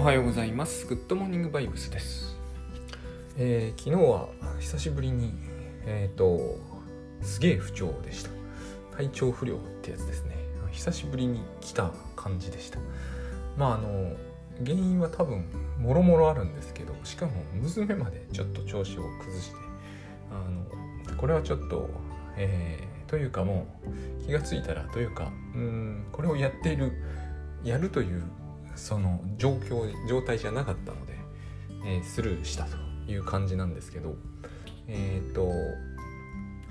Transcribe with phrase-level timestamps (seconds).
[0.00, 0.86] おはようございます。
[0.86, 2.34] グッドモーニングバイブスです。
[3.36, 4.28] えー、昨日は
[4.58, 5.34] 久しぶりに
[5.84, 6.56] えっ、と
[7.20, 8.30] すげえ不調でした。
[8.96, 10.36] 体調不良ってやつですね。
[10.72, 12.78] 久しぶりに来た感じでした。
[13.58, 14.16] まああの
[14.64, 15.44] 原因は多分
[15.78, 19.56] もろもろあるんですけどしかも娘までちょっと調子を崩して
[20.30, 21.90] あのこれはちょっと
[22.38, 26.90] えー、というかもう気がついたらというかうんこれをやっている
[27.62, 28.22] やるという
[28.76, 31.14] その状況状態じゃなかったので、
[31.84, 32.76] えー、スルーしたと
[33.10, 34.16] いう感じなんですけど
[34.88, 35.50] えっ、ー、と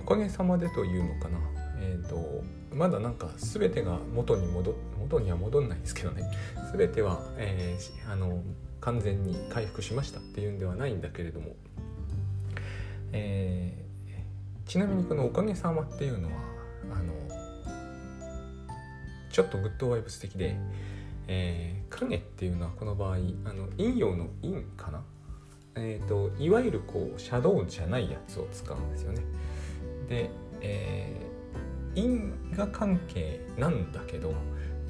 [0.02, 1.38] おかげさまでというのかな。
[1.82, 2.44] えっ、ー、と
[2.74, 6.24] まだなんか全てが元に戻元には戻んないんですけどね。
[6.76, 8.42] 全ては、えー、あの
[8.82, 11.56] 完全に回復しましたっていうんではないんだけれども、
[13.12, 16.36] えー、ちなみにこの「おかげさま」っていうのは
[16.92, 17.14] あの
[19.32, 20.58] ちょっとグッドワイブス的で、
[21.32, 25.04] えー、影っていうのはこの場合あの陰陽の陰かな？
[25.76, 29.22] えーと、いわゆるこうシャドウじゃないやつを使うんですよね。
[30.10, 30.32] で、
[30.62, 34.34] えー、因果関係なんだけど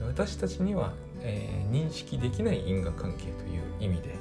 [0.01, 4.15] 私たちには、えー、認識できない因果関係という意味で、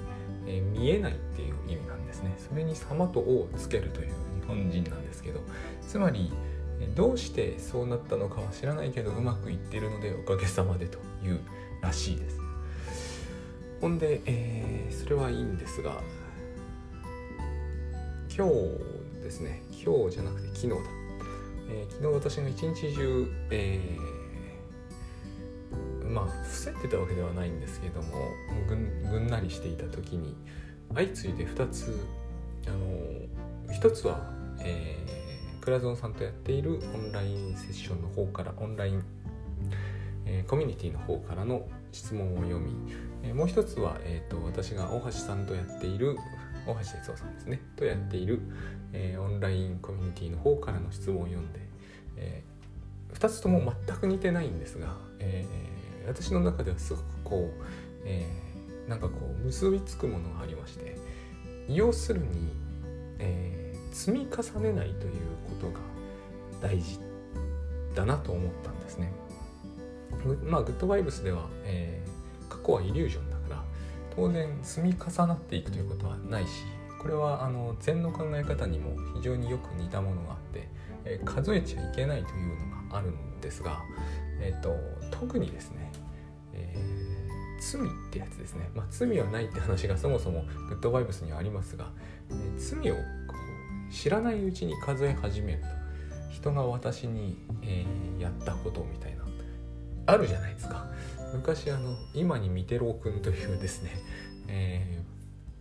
[0.46, 2.34] えー、見えないっていう意味なんですね。
[2.36, 4.12] それに「様」と「お」をつけるという日
[4.48, 5.40] 本人なんですけど
[5.86, 6.32] つまり
[6.86, 11.40] どうしてそうなったのかは知らないけどうまくいってるのでおかげさまでという
[11.82, 12.38] らしいです。
[13.80, 16.00] ほんで、えー、それはいいんですが
[18.36, 18.52] 今日
[19.22, 20.76] ですね今日じゃなくて昨日だ、
[21.70, 28.08] えー、昨日私が一日中、えー、まあ伏せてたわけではないんですけども
[28.68, 30.36] ぐんぐんなりしていた時に
[30.94, 31.96] 相次いで2つ
[32.66, 35.17] あの1つは、えー、
[35.68, 39.04] クラゾンさんとやっているオンラインセッションの方からオンライン
[40.24, 42.74] えー、コミュニティの方からの質問を読み、
[43.22, 46.16] えー、もう一つは、えーと、私が大橋さんとやっている
[46.66, 48.40] 大橋哲夫さんですねとやっている、
[48.94, 51.60] えー、オンラインコミュニティの方からの質問を読んで、
[52.16, 57.64] えー、2つとも全く似てないんですが、えー、私の中ではすごくこう、
[58.06, 60.96] えー、なんかこう結びつくものがありまして
[61.68, 62.26] 要するに、
[63.18, 63.67] え、
[63.98, 65.12] 積み重ねないという
[65.48, 65.80] ことが
[66.62, 67.00] 大事
[67.96, 69.12] だなと思ったんですね。
[70.44, 73.64] まあ、グッドバイブスでは、えー、過去はイリュージョンだから
[74.14, 76.64] 当然積み重なっていくということはないし
[77.00, 80.68] これはあの禅の考え方にも非常によく似たものがあって、
[81.04, 83.82] えー、数えちゃいけないというのがあるんですが、
[84.40, 84.76] えーと、
[85.10, 85.92] 特にですね、
[86.54, 91.90] えー、罪ってやつですね、まあ、罪はないって話がそもそもグッドバイブスにはありますが、
[92.30, 92.96] えー、罪を
[93.90, 95.68] 知らないうちに数え始めると
[96.30, 99.24] 人が私に、えー、やったことみたいな。
[100.06, 100.86] あるじゃないですか。
[101.34, 103.90] 昔あの今に見てろくんというですね、
[104.46, 105.02] え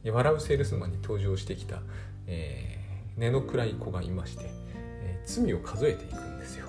[0.03, 1.81] ー、笑うセールスマンに登場してきた、
[2.27, 4.45] えー、根の暗い子がいまして、
[4.75, 6.67] えー、罪を数えていくんですよ。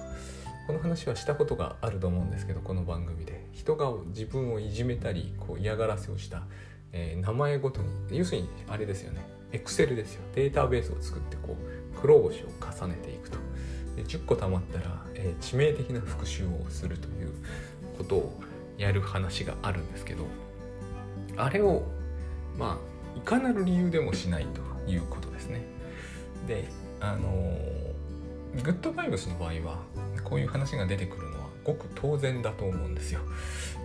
[0.67, 3.47] この話はしたことがあると思うんですけどこの番組で。
[3.53, 6.45] 人が自分をいじめたりこう嫌がらせをした、
[6.93, 8.19] えー、名前ごとに。
[8.19, 9.38] 要するにあれですよね。
[9.53, 11.57] エクセルですよデータベースを作ってこ
[11.95, 13.39] う黒星を重ねていくと
[13.97, 17.33] で10個貯まったら、えー、致命的な復習をするという
[17.97, 18.41] ことを
[18.77, 20.27] やる話があるんですけど
[21.37, 21.85] あれを
[22.57, 25.63] まあいかなる理由でもしないということですね。
[26.47, 26.69] で
[27.01, 27.59] あの
[28.63, 29.83] グッドバイブスの場合は
[30.25, 33.21] こういう話が出てくるのはごく当然だと思うんですよ。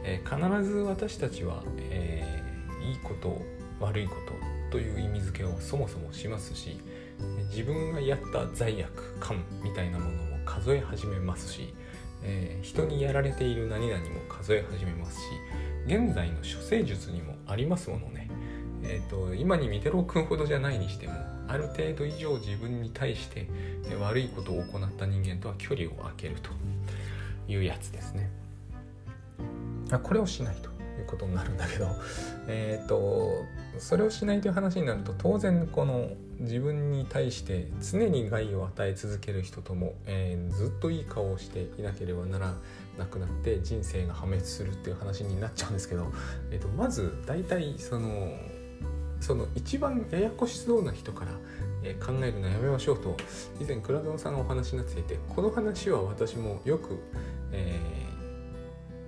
[0.04, 3.42] えー、必ず私たちは、えー、いいこと
[3.80, 4.34] 悪いこと
[4.74, 6.80] という意味付けをそもそもしますし
[7.50, 11.74] 自分がやった罪悪感みたいなものも数え始めますし
[12.26, 15.26] えー、人にやられている何々も数え始めますし
[15.86, 18.30] 現在の処世術にもありますものね、
[18.82, 21.16] えーと、今に見てろくんほどじゃないにしても
[21.50, 23.50] ある程度以上自分に対して
[24.00, 26.50] 悪いことを行った人間とは距離を空けると。
[27.48, 28.30] いうやつですね。
[30.02, 30.70] これをしないと
[31.00, 31.88] いうことになるんだけど
[32.48, 33.46] えっ、ー、と
[33.80, 36.10] それをしないという話になると当然この
[36.40, 42.54] 自分に対して常に害を与え続ける人とも、えー、ずっといい顔をしていなければなら
[42.98, 46.12] なくなって人生が破滅するっていう話になっちゃうんですけど、
[46.52, 48.34] えーと、まず大体その
[49.20, 51.32] その一番ややこしそうな人から、
[51.82, 53.16] えー、考えるのやめましょうと
[53.62, 57.00] 以前倉園さんがお話になっていてこの話は私もよく、
[57.54, 57.80] え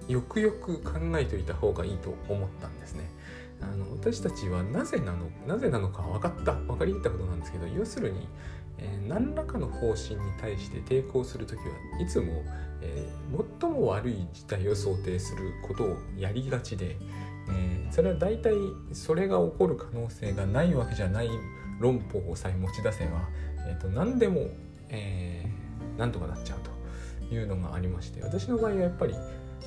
[0.07, 3.14] ー、よくよく考えておいた方がいいと思ったんですね。
[3.61, 8.27] あの私たちはなぜなのなぜなのか分かった分かりきったことなんですけど要するに、
[8.77, 11.65] えー、何らかの方針に対して抵抗する時は
[11.99, 12.43] いつも、
[12.81, 16.97] えー、最も悪い事態を想定することをやりがちで、
[17.49, 18.53] えー、それは大体
[18.91, 21.29] それが起こる可能性がないわけじゃない
[21.79, 23.27] 論法をさえ持ち出せば、
[23.67, 24.47] えーと、何でも、
[24.89, 26.59] えー、なんとかなっちゃう
[27.29, 29.15] というのがありまして私の場合はやっぱり、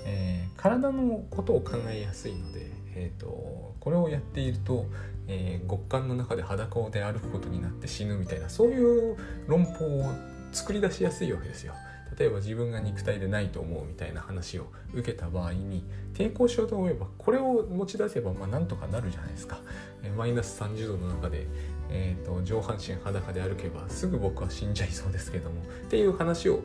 [0.04, 4.86] えー、体のことを考えやすいので、えーと、これをやっていると、
[5.26, 9.16] えー、極寒の中で裸で歩くことになって死ぬみたいなそういう
[9.46, 10.12] 論法を
[10.52, 11.74] 作り出しやすいわけですよ。
[12.18, 15.84] 例えば自分が肉体でないと思うみたいな話を受けた場合に
[16.14, 19.60] 抵抗しようと思えばこれを持ち出せばまあなんとかなるじゃないですか、
[20.02, 21.46] えマイナス30度の中で、
[21.90, 26.60] えーと、上半身裸で歩けばすぐ僕は死んじゃいそうですけどもっていう話を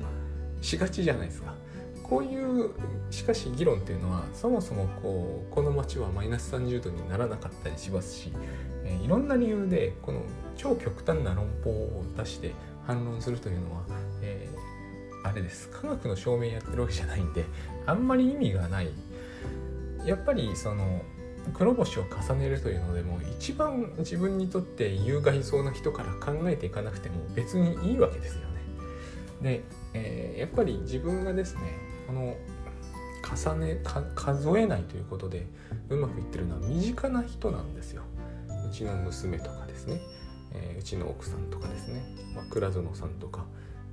[0.61, 1.53] しがちじゃないですか
[2.13, 2.69] こういう
[3.09, 8.31] しかし議論っていうのはそもそもこうこの街はマイナス30度にならなかったりしますし、
[8.85, 10.21] え、いろんな理由でこの
[10.55, 12.51] 超極端な論法を出して
[12.85, 13.81] 反論するというのは、
[14.21, 17.45] えー、あれです科学の証明やってるわけじゃないんで
[17.87, 18.91] あんまり意味がない
[20.05, 21.01] やっぱりその
[21.55, 28.61] 黒星を重ねるというのでも一番自分にとって有害そうな人から考えていかなくても別にいいわけですよね。
[29.41, 29.63] で、
[29.95, 32.35] えー、やっぱり自分がですねこの
[33.23, 33.81] 重ね
[34.15, 35.47] 数えないということで
[35.89, 38.03] うまくいってるのは身近な人なんですよ。
[38.69, 40.01] うちの娘とかですね、
[40.51, 42.03] えー、うちの奥さんとかですね、
[42.35, 43.45] まあ、倉園さんとか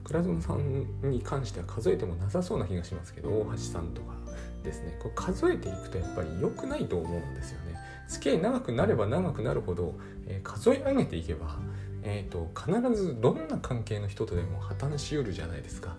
[0.04, 4.14] 倉園さんに関しては数えてもなさそうな気がしますけど大橋さんとか
[4.62, 7.76] ですねこう数えていくとやっぱり良くないと思うんですよね。
[8.08, 9.94] 付き合い長くなれば長くなるほど、
[10.26, 11.58] えー、数え上げていけば、
[12.02, 15.96] えーと、必ずどんな関係の人とでも破綻しうるじゃないですか。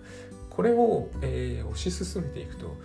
[0.51, 2.75] これを、えー、推し進めていくと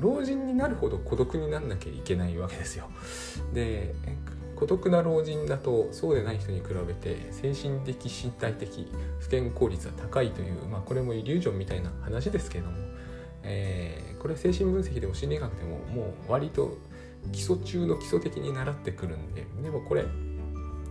[0.00, 2.90] 老人になるほど孤独になんなきゃいけないわけですよ。
[3.52, 3.94] で
[4.56, 12.76] 孤独な老人だとそうでない人に比べて精神的身体的不健康率は高いという、まあ、これもイリュージョンみたいな話ですけれども
[13.42, 16.76] えー、これ精神分析でも心理学でももう割と
[17.32, 20.04] 基礎中の基礎的に習ってくるんででもこれ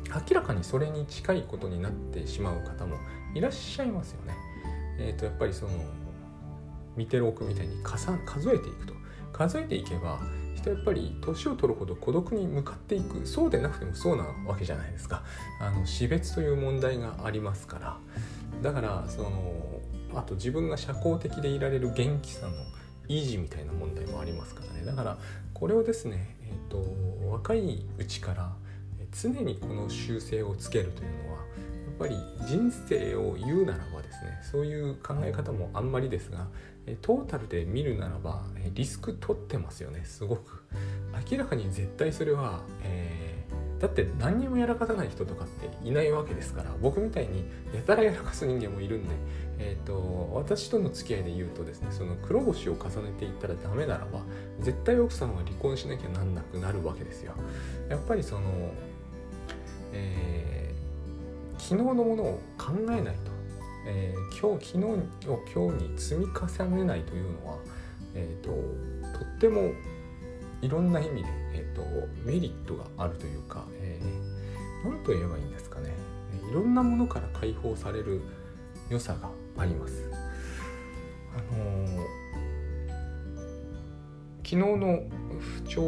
[0.09, 2.95] 明らかにそれに近いことになってしまう方も
[3.35, 4.35] いらっしゃいますよね。
[4.97, 5.71] え、ー、とやっぱりその
[6.99, 8.11] 見てる奥みたいに数
[8.53, 8.93] えていくと。
[9.31, 10.19] 数えていけば
[10.53, 13.25] 人やっぱり年を取るほど孤独に向かっていく。
[13.25, 15.23] そうでなくてもそうなわけじゃないですか。
[15.61, 17.97] あの死別という問題がありますから。
[18.61, 19.79] だからその
[20.13, 22.53] あと自分が社交的でいられる元気さの
[23.07, 24.85] 維持みたいな問題もありますからね。
[24.85, 25.17] だから
[25.53, 26.83] これをですね、えーと、
[27.31, 28.51] 若いうちから
[29.11, 31.39] 常にこの習性をつけるというのは
[31.99, 32.15] ぱり
[32.47, 36.47] 人生を言うならばですねそういう考え方もあんまりですが
[37.01, 38.43] トータルで見るならば
[38.73, 40.63] リスク取ってますよねすごく。
[41.31, 49.09] 明らかに絶対それは、えー、だって何にもやらかさない人とかっていないわけですから僕みたいにやたらやらかす人間もいるんで
[49.61, 54.21] えーと、私との付き合いで言うとですねその黒星を重ねていったらダメならば
[54.61, 57.33] 絶対奥さんは離婚しなきゃなんなくなるわけですよ。
[57.89, 58.71] やっぱりその、
[59.91, 60.68] えー、
[61.59, 63.31] 昨日のものを考えないと、
[63.85, 67.57] えー、今日昨日を今日に積み重ねないというのは、
[68.15, 68.49] えーと、
[69.19, 69.73] とっても
[70.61, 71.83] いろんな意味で、えーと、
[72.25, 75.93] メリットがあるというか、えー、何と言えばいいんですかね
[76.49, 78.21] いろんなものから解放される
[78.89, 80.09] 良さがあります。
[81.31, 81.97] あのー、
[84.43, 85.03] 昨日の
[85.39, 85.81] 不調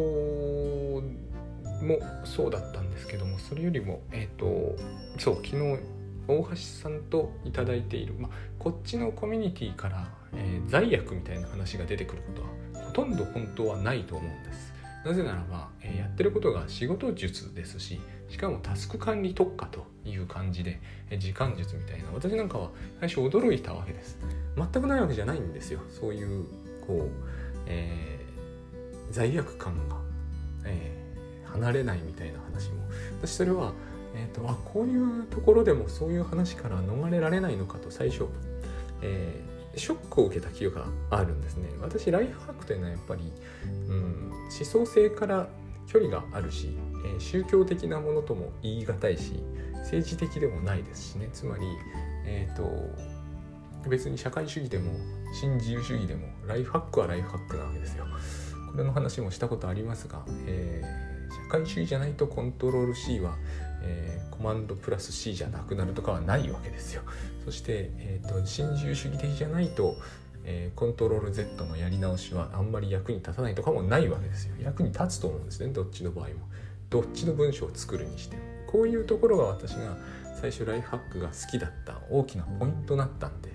[1.81, 4.75] もそうだったですけどもそれよりもえっ、ー、と
[5.17, 5.79] そう昨日
[6.27, 8.29] 大橋さんと頂いている、ま、
[8.59, 12.33] こっちのコミュニティから、えー、罪悪みたいな話が出てくるこ
[12.73, 14.71] とはほとんど本当はないと思うんです。
[15.03, 20.79] なぜならば、えー、やってることが仕事術ですししかもタスク管理特化という感じで、
[21.09, 24.19] えー、時間術みたいな私なんかは最初驚いたわけです
[24.55, 26.45] 全くないわけじゃないんですよそういう
[26.85, 27.09] こう、
[27.65, 29.97] えー、罪悪感が、
[30.65, 31.00] え
[31.53, 32.81] 離れないみたいな話も。
[33.21, 33.73] 私それは、
[34.15, 38.25] えーと、あこういうところでもそういう話から逃れられないのかと最初、
[39.01, 39.41] え
[39.75, 41.69] ショックを受けた記憶があるんですね。
[41.81, 43.31] 私ライフハックというのはやっぱり、
[43.87, 45.47] うん、思想性から
[45.87, 49.41] 距離があるし、えー、宗教的なものとも言い難いし
[49.79, 51.29] 政治的でもないですしね。
[51.33, 51.63] つまり、
[52.25, 54.91] えーと、別に社会主義でも
[55.33, 58.05] 新自由主義でもライフハックはライフハックなわけですよ。
[58.71, 61.10] これの話もしたことありますが、えー、
[61.51, 63.35] 社会主義じゃないとコントロール C は、
[63.83, 67.01] えー、コマンドプラス C じゃなくなるとかはないわけですよ。
[67.43, 69.97] そして、えーと、新自由主義的じゃないと、
[70.45, 74.55] えー、コントロール Z のやり直しはあんまり役に立たないとかもないわけですよ。
[74.61, 76.33] 役に立つと思うんですねどっちの場合も。
[76.89, 78.43] どっちの文章を作るにしても。
[78.67, 79.97] こういうところが私が
[80.39, 83.49] 最初ライフハックが好きだった大きなポイントだったんで、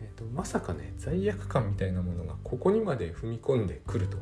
[0.00, 4.16] えーと、まさかね罪悪感みたいなものがここにまで踏み込んでくると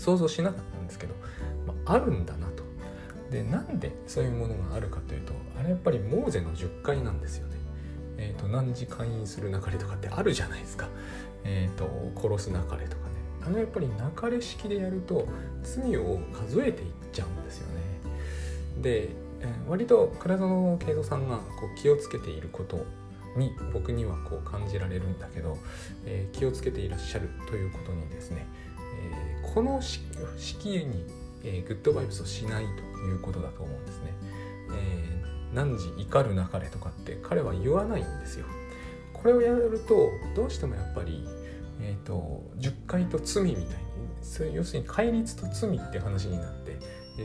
[0.00, 1.14] 想像しなかったんですけど、
[1.66, 2.64] まあ、あるんだなと。
[3.30, 7.56] でなんでそういうものがあるかというとあれやっぱりモーゼの10回なんですよね。
[8.16, 10.88] えーと、何時勧誘する流れとかってあるじゃないですか。
[11.44, 11.88] えーと、
[12.20, 12.88] 殺す流れとかね。
[13.46, 15.26] あのやっぱり流れ式でやると
[15.62, 17.80] 罪を数えていっちゃうんですよね。
[18.82, 21.42] で、えー、割と倉園慶三さんがこ
[21.72, 22.84] う気をつけていること
[23.36, 25.56] に僕にはこう感じられるんだけど、
[26.04, 28.46] えー、気をつけていらっしゃるということにですね、
[29.42, 31.04] この式に、
[31.42, 34.14] えー、グッドバイブスをしないということだと思うんですね。
[34.72, 38.46] えー、何時怒るなかれとかって彼は言わないんですよ。
[39.12, 41.26] これをやるとどうしてもやっぱり、
[41.80, 46.78] えーと、10回と罪みたいに要するに戒律と罪って話になって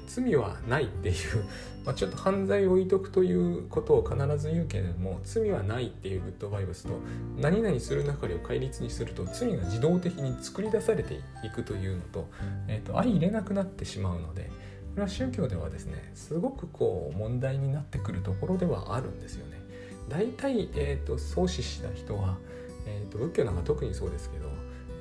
[0.08, 1.16] 罪はないっていう、
[1.86, 7.00] まあ、ちょっと犯罪を置いとくということを必ず言うけれども罪はないっていうグッドバイブスと
[7.40, 12.28] 何々する中でを戒律にすると罪が自動的に作り出されていくというのと,、
[12.68, 14.50] えーと、相入れなくなってしまうので
[14.96, 19.66] これは宗教ではですねすごくこう問題になってくるところではあるんですよね。
[20.10, 22.38] 大体、えーと、創始した人は、
[22.86, 24.48] えーと、仏教なんか特にそうですけど、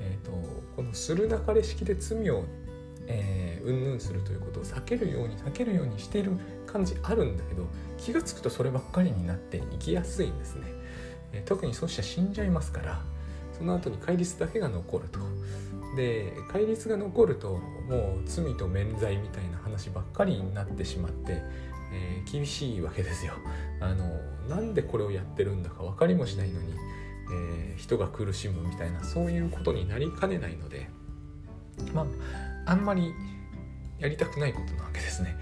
[0.01, 0.33] えー、と
[0.77, 2.45] このするなかれ式で罪を
[3.65, 6.33] うんぬんするということを避けるように避けるようにしている
[6.67, 7.67] 感じあるんだけど
[7.99, 10.63] 気が付くとそればっかりになっていきやすいんですね、
[11.33, 13.03] えー、特にそうしたら死んじゃいますから
[13.57, 15.21] その後に戒律だけが残ると。
[15.97, 21.41] で戒律が残るともう罪と免罪みたいな話ばっかりになってしまって、
[21.93, 23.35] えー、厳しいわけですよ。
[23.81, 24.11] あの
[24.49, 26.75] なんでこれをやってるんだか分かりもしないのに、
[27.33, 30.91] えー、人が苦しむみたいなそういうことになりかねないので
[31.93, 32.07] まあ
[32.67, 33.13] あんまり
[33.99, 35.37] やりたくないことなわけですね。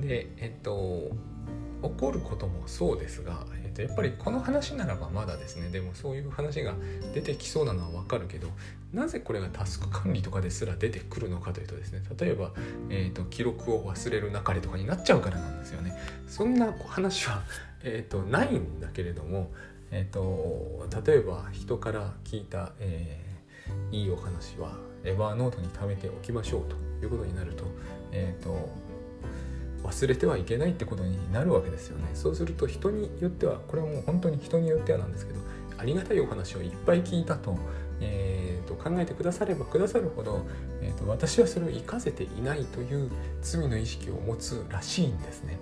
[0.00, 1.10] でえっと
[1.82, 6.74] 怒ることもそうですが、えっと、やっぱりこの話ならばまだですねでもそういう話が
[7.14, 8.48] 出てきそうなのはわかるけど
[8.92, 12.52] なぜこれがタスク管理とかですら出てくるのかというとですね例えば、
[12.90, 15.94] えっと、記録を忘れるなかれとかになっちゃうからなんですよね。
[16.26, 17.42] そんな話は、
[17.84, 19.52] えっと、ないんだけれども、
[19.90, 27.64] えっと、例えば人から聞いた、えー、いいお話はエバーノートに貯めておきましょうということになると,、
[28.12, 28.68] えーと、
[29.82, 32.04] 忘れてはいけないってことになるわけですよね。
[32.14, 35.40] そうすると人によってはこれはもう本当に人によってはなんですけど
[35.78, 37.56] ありがたいお話をいっぱい聞いたと,、
[38.00, 40.46] えーと、考えてくださればくださるほど、
[40.80, 43.10] えーと、私はそれを生かせていないという
[43.42, 45.58] 罪の意識を持つらしいんですね。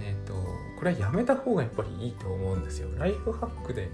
[0.00, 0.34] えー、と
[0.78, 2.88] これはやめた方がやっぱりいいと思うんですよ。
[2.98, 3.90] ライフハックで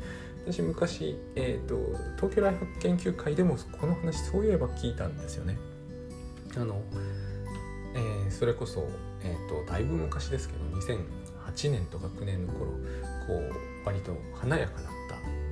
[0.46, 1.76] 私昔、えーと、
[2.16, 5.56] 東京ライフ研究会でもこの話そういえば聞いたんですよね。
[6.56, 6.82] あの、
[7.94, 8.88] えー、それこそ、
[9.22, 12.72] えーと、だいぶ昔ですけど2008年とか9年の頃
[13.26, 14.93] こう割と華やかだった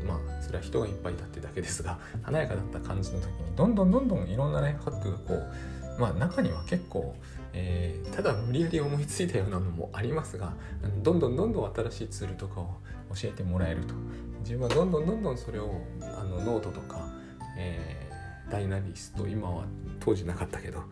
[0.02, 7.14] まあそれは人がいっぱいいたってだけですが 華やかだった感じの時にどんどんどんどんいろんなライフハックがこうまあ中には結構、
[7.52, 10.54] えー、ただ無理やり思いついたようなのもありますが
[11.02, 12.76] どんどんどんどん新しいツールとかを
[13.14, 13.94] 教えてもらえると。
[14.42, 17.09] 自分はどんどんどんどんそれをあのノートとか、
[17.56, 19.64] えー、 Dynalist 今は
[20.00, 20.82] 当時なかったけど、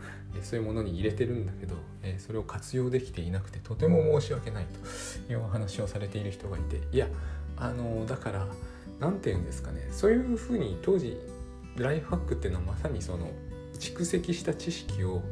[0.42, 4.66] そういうものに入れてるんだけど、えそれを活用できていなくてとても申し訳ない
[5.26, 7.08] というお話をされている人がいていや
[7.56, 8.46] あのだから
[8.98, 11.18] 何て言うんですかねそういうふうに当時
[11.76, 13.30] ライフハックっていうのはまさにその
[13.78, 15.22] 蓄積した知識を、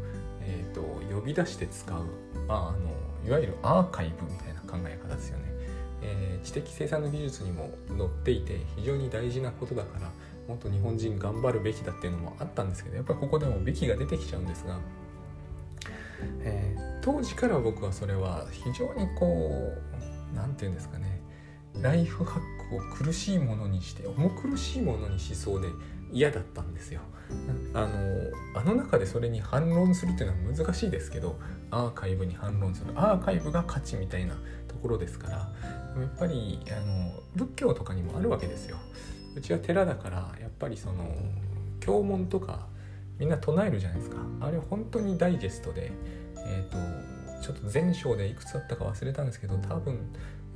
[0.40, 0.80] えーと、
[1.14, 2.04] 呼び出して使う、
[2.46, 2.78] まあ、あの
[3.26, 5.44] いわゆるアーカイブみたいな考え方ですよね。
[6.00, 10.10] えー、知的生産の技術にも載っていて非常に大事なことだから
[10.46, 14.78] もっと日本人頑張るべきだっていうのもあったんですけどやっぱりここでもべきが出てきちゃうんですが、
[16.42, 19.50] えー、当時から僕はそれは非常にこ
[20.32, 21.20] う何て言うんですかね
[21.74, 25.68] ライフハックを苦しいものにして重苦しいものにしそうで
[26.12, 27.00] 嫌だったんですよ。
[27.74, 27.88] あの
[28.54, 31.38] あの中でそれに反論するっていうのは難しいですけど
[31.70, 34.34] アーカイブに反論するアーカイブが価値みたいな
[34.66, 35.52] ところですからや
[36.06, 38.78] っぱりあの仏教とかにもあるわけですよ。
[39.36, 41.14] うちは寺だからやっぱりその
[41.80, 42.66] 経文とか
[43.18, 45.92] みんな唱えるじゃないですかあれ本当にダイジェストで
[46.46, 49.98] え、ー、とちょっと前章でいくつあったか忘れたんですけど多分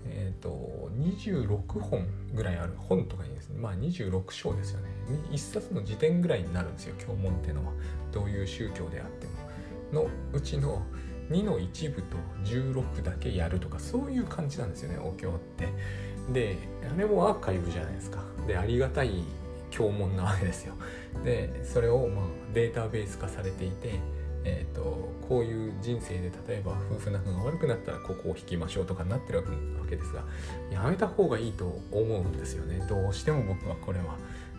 [0.06, 4.88] えーと、26本ぐらいある本とかにですねまあ26章ですよね。
[5.30, 7.72] 1冊の辞典ぐらいになるんですよ経文っていうのは。
[8.12, 9.32] どういう宗教であっても。
[9.92, 10.82] のうちの
[11.30, 15.68] 2の一部と16だけやるとかそういう感じなんですよねお経って。
[16.32, 16.56] で
[16.94, 18.22] あれもアーカイブじゃないですか。
[18.46, 19.24] でありがたい
[19.70, 20.74] 経文なわけですよ。
[21.24, 24.00] でそれをまあデータベース化されていて、
[24.44, 29.44] えーと、こういう人生で例えば夫婦仲が悪くなったらここを引きましょうとかになってるわ
[29.88, 30.24] けですが
[30.70, 32.84] やめた方がいいと思うんですよね。
[32.88, 34.16] どうしても僕はこれは。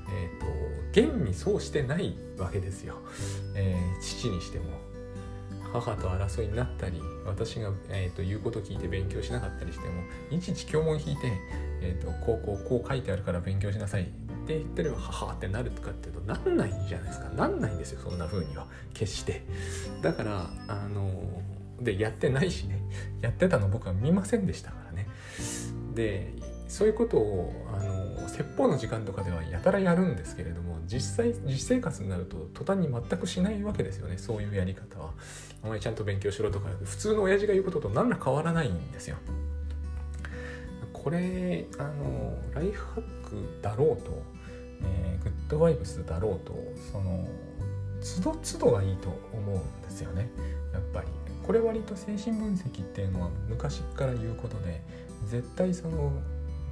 [0.10, 2.96] えーと、現にそうしてないわけですよ、
[3.56, 4.66] えー、父にしても。
[5.74, 11.32] 母と争いになったり私が、えーと、言うこと聞いて勉強しなかったりしてもいちいち教文引いて、
[11.82, 14.08] えーと、こうこうこう書いてあるから勉強しなさい
[14.44, 17.30] って言ってれば母ってなるとかっていうとなんないじゃないですか。
[17.30, 18.68] なんないんですよそんな風には。
[18.94, 19.44] 決して。
[20.02, 21.42] だからあの
[21.82, 22.82] でやってないしね。
[23.22, 25.08] やってたの僕は見ませんでしたからね。
[25.96, 26.34] で
[26.68, 34.18] そういうことをあの説法の時間とかではやたらやるんですけれども実際実生活になると途端に全くしないわけですよね。
[34.18, 35.12] そういうやり方は。
[35.64, 39.16] お前ちゃんと勉強しろとか普通の親父が言うことと何ら変わらないんですよ。
[41.04, 44.24] これあのライフハックだろうと、
[44.84, 46.54] えー、グッドバイブスだろうと
[46.92, 47.28] その
[48.22, 50.30] 都度都度がいいと思うんですよね。
[50.74, 51.08] やっぱり。
[51.46, 54.82] これ割と精神分析っていうのは昔から言うことで
[55.26, 56.14] 絶対その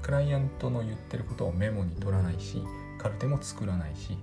[0.01, 2.63] クライアントの言ってることをメモに取らないし
[2.97, 4.17] カルテも作らないし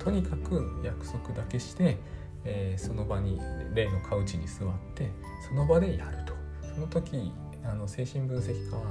[0.00, 1.98] とにかく約束だけして、
[2.44, 3.40] えー、その場に
[3.74, 5.08] 例のカウチに座って
[5.48, 6.32] その場でやると。
[6.74, 7.32] その時
[7.64, 8.82] あの精神分析家は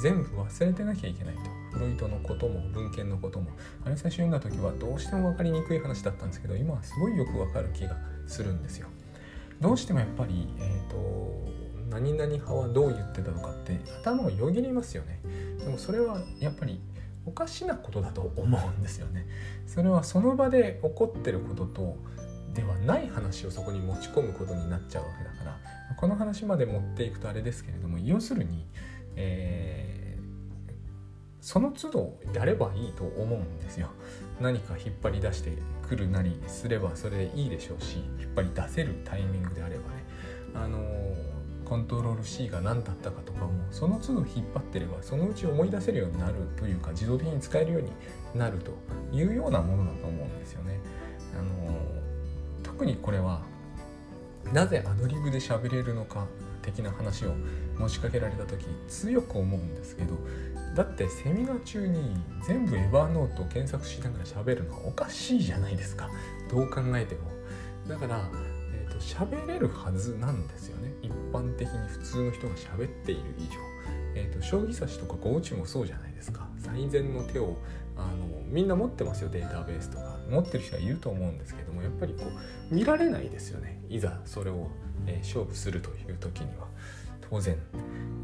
[0.00, 1.40] 全部忘れてなきゃいけないと。
[1.72, 3.50] フロイトのことも文献のことも。
[3.84, 8.88] あれ最初読んだ時はどうしても分かりにくい話だったんですけど今はすごいよく分かる気がするんですよ。
[9.60, 11.50] どうしてもやっぱり、えーと
[11.90, 15.20] 何々派はどう言ってたのかって頭をよぎりますよね。
[15.58, 16.80] でもそれはやっぱり
[17.26, 19.26] おかしなことだと思うんですよね。
[19.66, 21.96] それはその場で起こってることと
[22.54, 25.58] ではない話をそこに持ち込むことになっちゃうわけだから
[25.96, 28.66] この話まで持っていくとあれですけれども要するに、
[29.16, 30.72] えー、
[31.40, 33.88] その都度やればいいと思うんですよ
[34.40, 35.52] 何か引っ張り出して
[35.86, 40.04] くるなりすればそれでいいでしょうし引っ張り出せるタイミングであればね
[40.54, 41.40] あのー
[41.70, 47.92] コントロール C が何だったかとかもその都度引っ張ってればそのうち思い出せるようになるというか自動的に使えるように
[48.34, 48.72] なると
[49.12, 50.80] いうようなものだと思うんですよね。
[51.38, 51.78] あの
[52.64, 53.42] 特にこれは
[54.52, 56.26] なぜアドリブで喋れるのか
[56.60, 57.34] 的な話を
[57.80, 60.14] 持ちかけられた時強く思うんですけど
[60.76, 62.14] だってセミナー中に
[62.46, 66.08] 全部エヴァーノートを検索しながら喋るのはおかしいじゃないですか。
[66.48, 67.22] どう考えても。
[67.88, 68.20] だから
[68.72, 70.92] えーと喋れるはずなんですよね。
[71.02, 73.48] 一般的に普通の人が喋っている以上、
[74.14, 76.46] えーと、将棋指しとか碁打ちもそうじゃないですか。
[76.58, 77.56] 最善の手を
[77.96, 80.18] あのみんな持ってますよデータベースとか。
[80.30, 82.22] 持ってる人はいると思うんですけどもやっぱりこ
[82.70, 83.82] う見られないですよね。
[83.88, 84.68] いざそれを、
[85.06, 86.68] えー、勝負するという時には。
[87.30, 87.56] 当然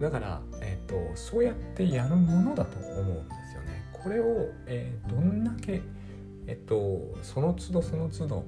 [0.00, 5.80] だから、えーと、そうやってやるものだと思うんですよねこれを、えー、どんだけ
[6.46, 8.44] えっとその都度その都度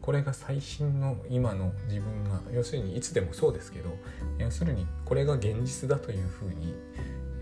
[0.00, 3.90] これが最新の今の自分が要するにいつでもそうですけど
[4.38, 6.74] 要するにこれが現実だというふうに、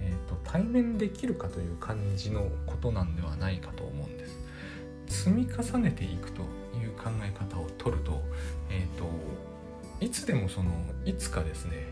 [0.01, 4.37] えーと、対面できるかという感じのことなんではないかと思うんです。
[5.25, 8.21] 積み重ねていくという考え方を取ると,、
[8.71, 9.05] えーと、
[10.01, 10.71] いつでもその
[11.05, 11.87] いつかですね、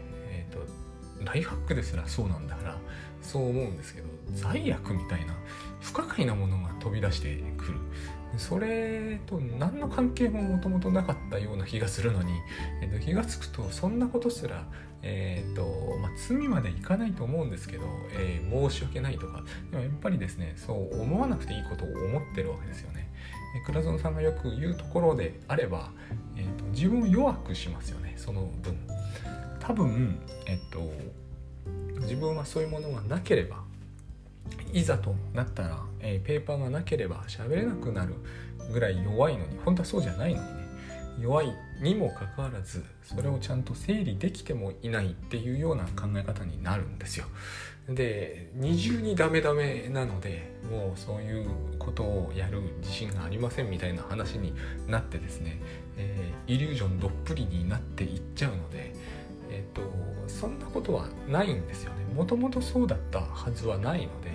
[0.54, 2.78] とライフハックですらそうなんだから
[3.22, 5.34] そう思うんですけど罪悪みたいな
[5.80, 7.78] 不可解なものが飛び出してくる
[8.36, 12.32] それと何の関係ももともとなかったような気がするのに、
[12.82, 14.66] えー、と気が付くとそんなことすら、
[15.02, 17.84] えーとまあ、罪までいかないと思うんですけど、
[18.18, 23.08] えー、申し訳ないとかでもやっぱりですねそう思わなくていいことを思ってるわけですよね。
[23.56, 25.92] えー、倉園さんがよく言うところであれば、
[26.36, 28.76] えーと、自分を弱くしますよねその分。
[29.66, 30.92] 多分、えっ、と
[32.02, 33.62] 自分はそういうものがなければ
[34.72, 38.14] いざとなったら、えー、ペーパーがなければ喋れなくなる
[38.72, 40.64] ぐらい弱いのに本当はそうじゃないのにね
[41.20, 47.26] 弱いにもかかわらずそれをちゃんと整理できてもいないっていうような考え方になるんですよ。
[47.88, 54.54] で二重にダメダメなのでもうそういうことをやる自信がありませんみたいな話に
[54.88, 55.60] なってですね、
[55.98, 58.94] えー、イリュージョンどっぷりになっていっちゃうので、
[60.34, 62.04] そんなことはないんですよね。
[62.14, 64.34] もともとそうだったはずはないので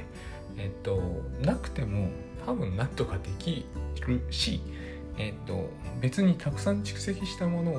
[0.59, 1.01] えっと、
[1.41, 2.09] なくても
[2.45, 3.65] 多分なんとかでき
[4.05, 4.61] るし、
[5.17, 5.69] えっと、
[6.01, 7.75] 別にたくさん蓄積したものを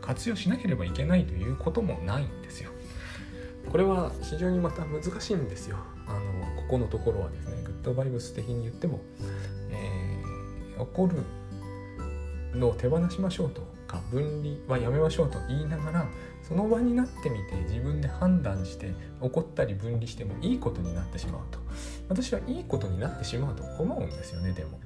[0.00, 2.70] 活用しなければいけないということもないんですよ。
[3.70, 5.76] これは非常にまた難しいんですよ。
[6.06, 9.00] あのここのところはですねグッドバイブス的に言っても、
[9.70, 11.22] えー、怒る
[12.58, 16.06] のを手放しましょうとか分離はやめましょうと言いながら
[16.46, 21.58] その場になってみて自分で判断して怒ったり分離してもいいことになってしまうと
[22.08, 24.78] 私はいいことになってしまうと思うんですよねでも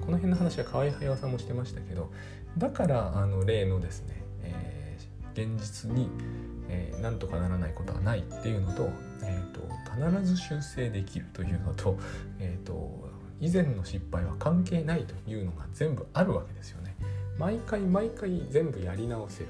[0.00, 2.10] この辺の話は河合駿さんもしてましたけど
[2.56, 6.08] だからあの例のですね、えー、現実に、
[6.68, 8.90] えー、なんとかならないことはないっていうのと,、
[9.22, 9.60] えーと、
[10.10, 11.98] 必ず修正できるというのと,、
[12.38, 13.08] えーと、
[13.40, 16.96] 以前の失敗は関係ないというのが全部あるわけですよね。
[17.38, 19.48] 毎回毎回全部やり直せる。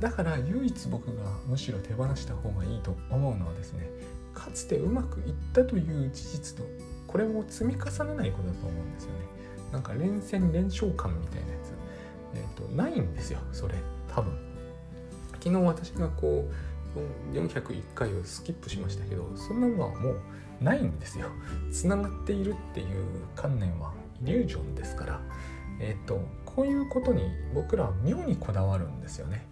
[0.00, 3.90] だから唯一僕がむしろ手放した方がいいと思うのはですね
[4.32, 6.64] かつてうまくいったという事実と
[7.06, 9.18] これも積み重ねないことだと思うんですよね。
[9.72, 11.72] なんか連戦連勝感みたいなやつ。
[12.34, 13.74] えっ、ー、とないんですよそれ。
[14.08, 14.32] 多分。
[15.42, 16.48] 昨日私がこ
[17.34, 20.16] う401回をスキップしましたけどそんなのはもう
[20.60, 21.26] ないんですよ。
[21.72, 22.86] つながっているっていう
[23.34, 25.20] 観念はイリュージョンですから。
[25.80, 26.20] えっ、ー、と
[26.54, 27.22] こういうことに
[27.54, 29.46] 僕らは妙にこだわるんですよね。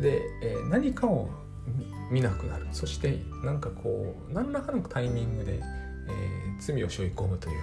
[0.00, 1.28] で、えー、何かを
[2.10, 2.66] 見なくなる。
[2.72, 5.62] そしてなんかこう何らかのタイミングで、えー、
[6.60, 7.56] 罪を背負い込むという。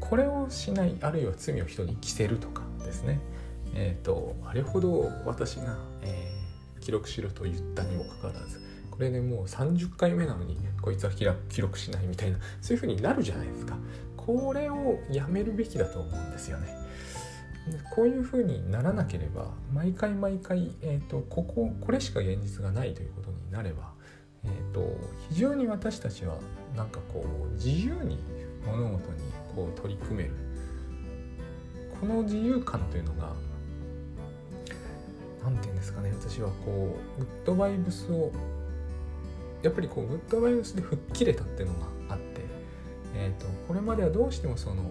[0.00, 3.20] これをしないあるいは罪を人に着せるとかですね。
[3.74, 11.24] え、ー、とあれほど私が、えー、記録しろと言ったにもかかわらずこれでもう30回目なのにこいつは記
[11.60, 13.76] 録しないみたいなそういう風になるじゃないですか。
[14.16, 16.68] これをやめるべきだと思うんですよね。
[17.94, 23.92] こういう風にならなければ毎回毎回、えーと、こここれしか現実がないということになれば、
[24.44, 24.96] えーと、
[25.30, 26.36] 非常に私たちは
[26.76, 28.18] なんかこう自由に
[28.66, 29.18] 物事に
[29.54, 30.30] こう取り組める。
[32.00, 33.32] この自由感というのが
[35.42, 38.30] 何て言うんですかね私はこうグッドバイブスを
[39.62, 42.42] やっぱりこうグッドバイブスで吹っ切れたっていうのがあって、
[43.14, 44.82] えーとこれまではどうしてもその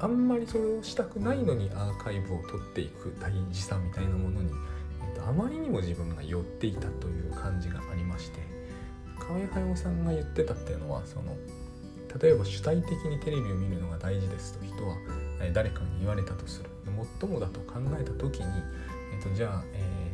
[0.00, 4.50] あんまりそれをしたくないのにアーカイブを取っていく大事さみたいなものに、
[5.14, 8.40] えーと、あまりにも自分が寄っていたという感じがありまして
[9.18, 11.36] 河合駿さんが言ってたっていうのはその
[12.20, 14.96] 例えば主体的にテレビを見るのが大事ですと人は
[15.52, 16.70] 誰かに言われたとする。
[17.20, 18.46] 最もだと考えた時に、
[19.14, 20.12] えーと、じゃあ、え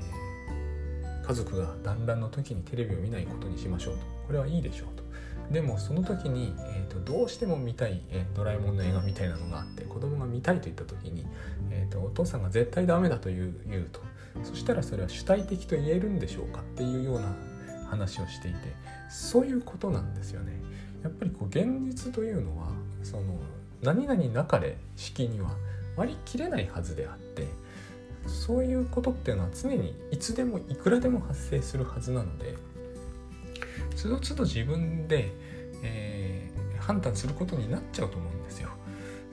[1.22, 4.00] ー、家族が団らんの時にテレビを見ないことにしましょうと。
[4.26, 5.05] これはいいでしょうと。
[5.50, 11.24] でもその時に、えーと、どうしても見たい、えー、ドラえもんの映画みたいなのがあって子供が見たいと言った時に、
[11.70, 14.00] えーと、お父さんが絶対ダメだと言う言うと
[14.42, 17.34] そしたらそれは主体的と言えるんでしょうかっていうような
[17.88, 18.58] 話をしていて
[19.08, 20.52] そういうことなんですよね。
[21.02, 22.68] やっぱりこう現実というのは
[23.04, 23.22] その
[23.82, 25.50] 何々なかれ式には
[25.96, 27.46] 割り切れないはずであって
[28.26, 32.56] そういうことっていうのは常にいつでもいくらでも発生するはずなので
[33.96, 35.32] つどつど自分で、
[35.82, 38.68] えー、判断することになっちゃうと思うんですよ。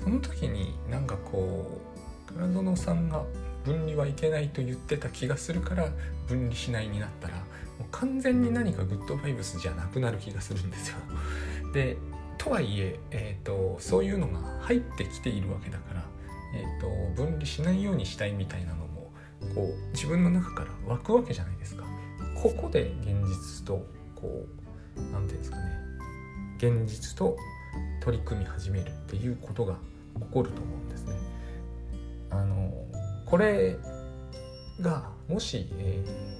[0.01, 1.81] その時になんかこ
[2.29, 3.23] う倉園さんが
[3.63, 5.89] 分離はいけないと言ってた気がするから
[6.27, 7.41] 分離しないになったらも
[7.81, 10.97] う完全に何かグッドバイブスじゃなくなる気がするんですよ。
[11.73, 11.97] で
[12.37, 16.03] とはいええーと、そういうのが入ってきているわけだから、
[16.55, 19.11] えーと、と分離しないようにしたいみたいなのも
[19.55, 21.85] こう自分の中から湧くわけじゃないですか。
[22.35, 23.85] ここで現実と
[24.23, 24.45] こ
[24.95, 25.63] う何て言うんですかね
[26.57, 27.35] 現実と
[28.01, 29.75] 取り組み始めるっていうことが
[30.15, 31.15] 起こると思うんですね。
[32.29, 32.71] あの
[33.25, 33.77] これ
[34.79, 36.33] がもし、えー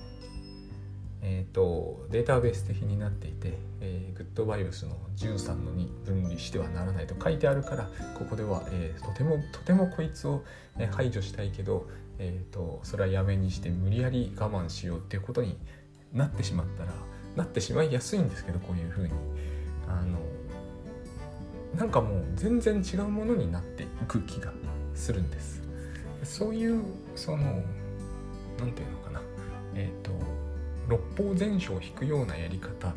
[1.26, 10.44] えーと、データベース的になっていて、えー、グッドバイブスの13の2分離してはならないと書いてあるからここでは、えー、とてもとてもこいつを
[10.92, 11.88] 排除したいけど、
[12.20, 15.58] えーとそれはやめにして無理やり我慢しようっていうことに
[16.12, 16.94] なってしまったら
[17.36, 19.14] なってしまいやすいんですけどこういうふうに。
[19.88, 20.20] あの
[21.78, 24.54] なんかもう全然違うものになっていく気が
[24.94, 25.62] するんです。
[26.24, 26.84] そういう
[27.16, 27.64] その
[28.60, 29.22] 何て言うのかな。
[29.76, 30.12] えっ、ー、と
[30.88, 32.88] 六法全書を引くようなやり方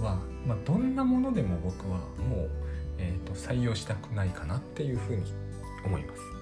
[0.00, 2.50] は、まあ、どんなものでも僕はもう、
[2.98, 5.22] えーと採用したくないかなっていうふうに
[5.84, 6.35] 思います。